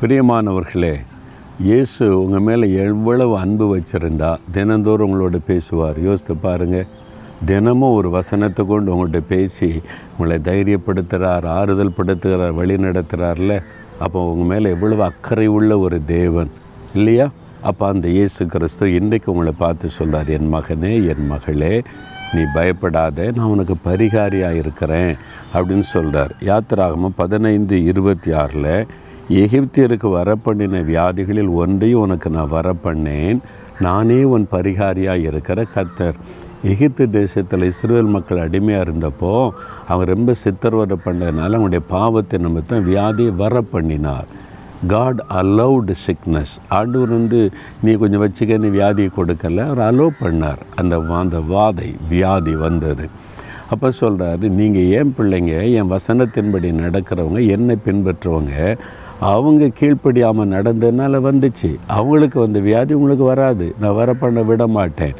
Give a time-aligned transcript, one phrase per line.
[0.00, 0.92] பிரியமானவர்களே
[1.58, 5.98] இயேசு உங்கள் மேலே எவ்வளவு அன்பு வச்சுருந்தா தினந்தோறும் உங்களோட பேசுவார்.
[6.02, 6.86] யோசித்து பாருங்கள்
[7.46, 9.82] தினமும் ஒரு வசனத்தை கொண்டு உங்கள்கிட்ட பேசி
[10.12, 13.60] உங்களை தைரியப்படுத்துகிறார் ஆறுதல் படுத்துகிறார் வழி நடத்துகிறார்ல
[13.98, 16.50] அப்போ உங்கள் மேலே எவ்வளவு அக்கறை உள்ள ஒரு தேவன்
[16.94, 17.30] இல்லையா?
[17.62, 21.82] அப்போ அந்த இயேசு கிறிஸ்து இன்றைக்கு உங்களை பார்த்து சொல்கிறார் என் மகனே என் மகளே
[22.34, 25.16] நீ பயப்படாத நான் உனக்கு பரிகாரியாக இருக்கிறேன்
[25.54, 28.72] அப்படின்னு சொல்கிறார் யாத்திராகமம் பதினைந்து இருபத்தி ஆறில்
[29.30, 33.38] எகிப்தியருக்கு வரப்பண்ணின வியாதிகளில் ஒன்றையும் உனக்கு நான் வரப்பண்ணேன்.
[33.80, 36.14] நானே உன் பரிகாரியாக இருக்கிற கத்தர்
[36.62, 39.50] எகிப்து தேசத்தில் இஸ்ரேல் மக்கள் அடிமையாக இருந்தப்போ
[39.88, 44.24] அவங்க ரொம்ப சித்தர்வதை பண்ணதுனால அவனுடைய பாவத்தை நிமித்தம் வியாதியை வர பண்ணினார்
[44.86, 47.50] காட் அலௌடு சிக்னஸ் ஆண்டவர் வந்து
[47.82, 49.68] நீ கொஞ்சம் வச்சுக்க நீ வியாதியை கொடுக்கல.
[49.68, 50.58] அவர் அலோவ் பண்ணார்.
[50.74, 53.08] அந்த வா- அந்த வாதை வியாதி வந்தது.
[53.72, 58.54] அப்போ சொல்கிறாரு நீங்கள் ஏன் பிள்ளைங்க என் வசனத்தின்படி நடக்கிறவங்க என்னை பின்பற்றுறவங்க
[59.30, 61.70] அவங்க கீழ்ப்படியாமல் நடந்ததுனால வந்துச்சு.
[61.96, 63.66] அவங்களுக்கு வந்து வியாதி உங்களுக்கு வராது.
[63.80, 65.14] நான் வர பண்ண விட மாட்டேன்.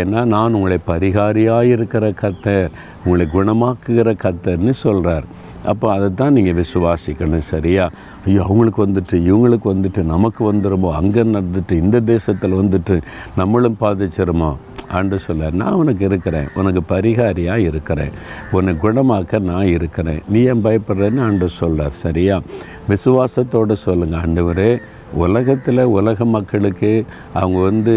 [0.00, 2.68] ஏன்னா நான் உங்களை பரிகாரியாக இருக்கிற கத்தர்
[3.04, 5.26] உங்களை குணமாக்குகிற கத்தர்னு சொல்கிறார்
[5.70, 7.84] அப்போ அதை தான் நீங்கள் விசுவாசிக்கணும் சரியா?
[8.26, 12.96] ஐயோ அவங்களுக்கு வந்துட்டு இவங்களுக்கு வந்துட்டு நமக்கு வந்துடுமோ அங்கே நடந்துட்டு இந்த தேசத்தில் வந்துட்டு
[13.40, 14.50] நம்மளும் பாதிச்சிருமோ?
[14.92, 18.10] ஆண்டு சொல்ல நான் உனக்கு இருக்கிறேன் உனக்கு பரிகாரியாக இருக்கிறேன்
[18.50, 20.22] உன்னை குணமாக்க நான் இருக்கிறேன்.
[20.28, 22.40] நீ ஏன் பயப்படுறேன்னு ஆண்டு சொல்றார் சரியா?
[22.88, 24.78] விசுவாசத்தோடு சொல்லுங்கள் ஆண்டவரே
[25.14, 27.94] உலகத்தில் உலக மக்களுக்கு அவங்க வந்து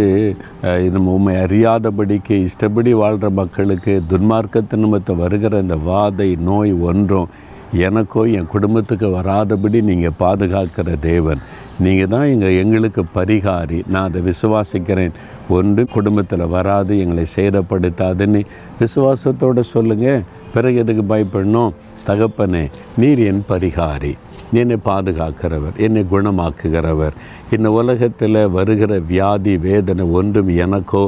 [0.85, 7.29] இது உண்மை அறியாதபடிக்கு இஷ்டப்படி வாழ்கிற மக்களுக்கு துன்மார்க்கத்து நிமித்தம் வருகிற இந்த வாதை நோய் ஒன்றும்
[7.73, 11.41] எனக்கோ என் குடும்பத்துக்கு வராதபடி நீங்கள் பாதுகாக்கிற தேவன்.
[11.79, 13.77] நீங்கள் தான் எங்கள் எங்களுக்கு பரிகாரி.
[13.87, 15.13] நான் அதை விசுவாசிக்கிறேன்.
[15.49, 18.41] ஒன்று குடும்பத்தில் வராது எங்களை சேதப்படுத்தாதுன்னு
[18.79, 21.73] விசுவாசத்தோடு சொல்லுங்கள் பிறகு எதுக்கு பயப்படணும்?
[22.07, 22.63] தகப்பனே
[22.97, 24.13] நீர் என் பரிகாரி.
[24.53, 27.15] என்னை பாதுகாக்கிறவர் என்னை குணமாக்குகிறவர்.
[27.55, 31.03] இந்த உலகத்தில் வருகிற வியாதி வேதனை ஒன்றும் எனக்கோ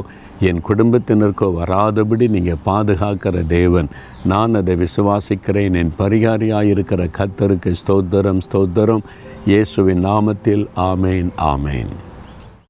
[0.48, 3.88] என் குடும்பத்தினருக்கோ வராதபடி நீங்கள் பாதுகாக்கிற தேவன்.
[4.24, 5.76] நான் அதை விசுவாசிக்கிறேன்.
[5.82, 9.04] என் பரிகாரியாக இருக்கிற கத்தருக்கு ஸ்தோத்திரம் ஸ்தோத்திரம்.
[9.46, 11.92] இயேசுவின் நாமத்தில் ஆமேன் ஆமேன்.